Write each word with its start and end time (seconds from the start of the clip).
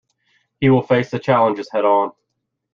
We 0.59 0.69
will 0.71 0.81
face 0.81 1.11
the 1.11 1.19
challenges 1.19 1.69
head-on. 1.71 2.13